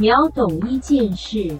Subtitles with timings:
[0.00, 1.54] 秒懂一件事。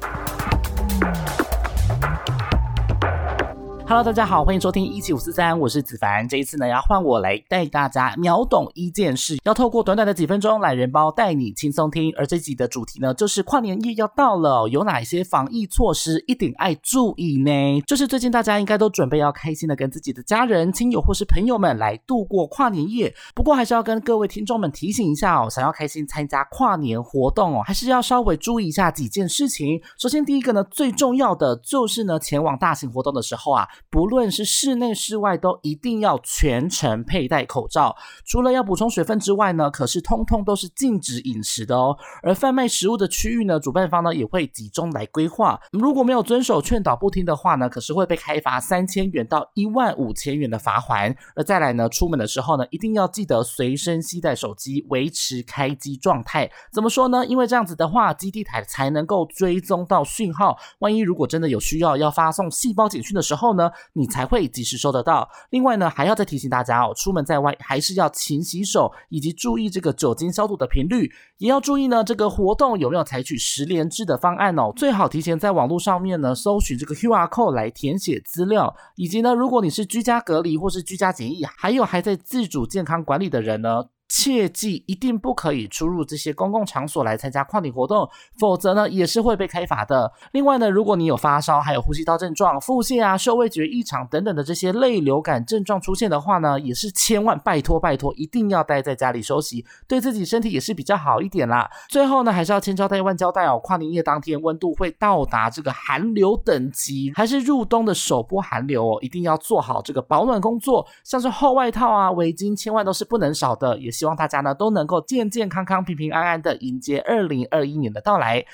[3.91, 6.29] Hello，大家好，欢迎收听一七五四三，我是子凡。
[6.29, 12.15] 这一次呢，要换我来带大家秒懂一件事，要透过短短的几分钟，懒人包带你轻松听。
[12.17, 17.81] 而这集的主题呢，就是跨年夜要到了，有哪些防疫措施一定爱注意呢？
[17.81, 23.13] 就是最近大家应该都准备要开心的跟自己的家人、亲友或是朋友们来度过跨年夜。
[23.35, 29.83] 不过还是要跟各位听众们提醒一下哦，想要开心参加跨年活动哦，还是要稍微注意一下几件事情。
[29.99, 33.67] 首先第一个呢，最重要的就是呢，前往大型活动的时候啊。
[33.89, 37.97] 不论是室内室外，都一定要全程佩戴口罩。
[38.25, 41.97] 除了要补充水分之外呢，可是通通都是禁止饮食的哦。
[42.23, 45.61] 而贩卖食物的区域呢，主办方呢也会集中来规划。
[45.73, 51.15] 如果没有遵守劝导不听的话呢，可是会被开罚三千元到一万五千元的罚款。
[51.35, 56.51] 而再来呢，出门的时候呢，一定要记得随身携带手机，维持开机状态。
[56.73, 57.27] 怎么说呢？
[57.27, 60.57] 因为这样子的话，基地台才能够追踪到讯号。
[60.79, 63.70] 万一如果真的有需要要发送细胞简讯的时候呢？
[63.93, 65.29] 你才会及时收得到。
[65.51, 71.11] 另外呢，还要再提醒大家哦，出门在外还是要勤洗手，以及注意这个酒精消毒的频率。
[71.39, 74.73] 也要注意呢，这个活动有没有采取十连制的方案哦？
[74.77, 78.75] 最好提前在网络上面呢搜寻这个 QR code 来填写资料。
[78.97, 83.85] 以及呢，如果你是居家隔离或是居家检疫，还有还在自主健康管理的人呢。
[84.11, 90.13] 切记一定不可以出入这些公共场所来参加跨年活动，否则呢也是会被开罚的。
[90.33, 101.71] 另外呢，如果你有发烧、还有呼吸道症状、腹泻啊、嗅味觉异常等等的这些类流感症状出现的话呢，也是千万拜托拜托，一定要待在家里休息，对自己身体也是比较好一点啦。
[101.89, 113.89] 最后呢，还是要千交代万交代哦，跨年夜当天温度会到达这个寒流等级，还是入冬的首波寒流哦，一定要做好这个保暖工作，像是厚外套啊、围巾，千万都是不能少的，也。
[114.01, 118.47] 希望大家呢都能够健健康康、平平安安的迎接二零二一年的到来。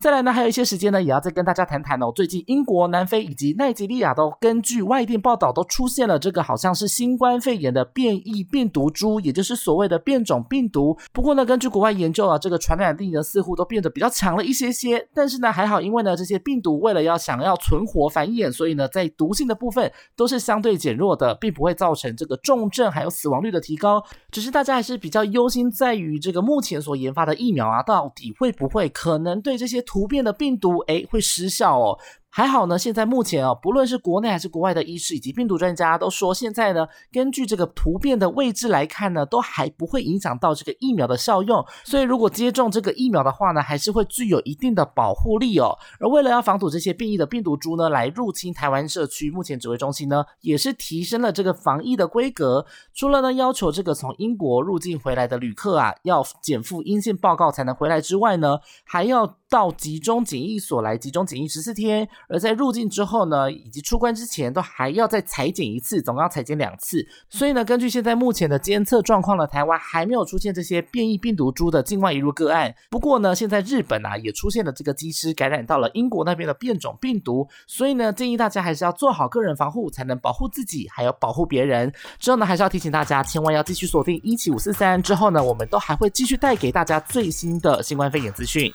[0.00, 2.10] 再来呢，还有一些时间呢，也要再跟大家谈谈哦。
[2.10, 10.96] 最近英国、南非以及奈及利亚都根据外电报道，都出现了这个好像是新冠肺炎的变异病毒株，也就是所谓的变种病毒。
[11.12, 15.06] 不过呢，根据国外研究啊，这个传染力呢似乎都变得比较强了一些些。
[15.12, 24.02] 但是呢，还好，因为呢这些病毒为了要想要存活繁衍，所以呢在毒性的部分都是相对减弱的，并不会造成这个重症还有死亡率的提高。
[24.30, 31.98] 只是大家还是比较忧心在于这个目前所研发的疫苗啊，到底会不会可能对这些突变的病毒，诶会失效哦。
[32.32, 41.64] 还好呢，现在目前啊，不论是国内还是国外的医师以及病毒专家都说，现在呢，根据这个突变的位置来看呢，都还不会影响到这个疫苗的效用。
[41.84, 45.76] 所以如果接种这个疫苗的话呢，还是会具有一定的保护力哦。
[45.98, 52.64] 而为了要防堵这些变异的病毒株呢，来入侵台湾社区，目前指挥中心呢也是提升了这个防疫的规格。
[52.94, 62.08] 除了呢要求这个从英国入境回来的旅客啊要减负阴性报告才能回来之外呢，还要到集中检疫所来集中检疫十四天。
[62.28, 67.06] 而在入境之后呢，以及出关之前，都还要再裁剪一次，总共要裁剪两次。
[67.28, 72.74] 所以呢，根据现在目前的监测状况呢，台湾还没有出现这些变异病毒株的境外移入个案。
[72.90, 77.48] 不过呢，现在日本啊也出现了这个机师感染到了英国那边的变种病毒。
[77.66, 81.92] 所以呢，建议大家还是要做好个人防护，才能保护自己，还要保护别人。
[82.18, 85.02] 之后呢，还是要提醒大家，千万要继续锁定一七五四三。
[85.02, 88.72] 之后呢，我们都还会继续带给大家最新的新冠肺炎资讯。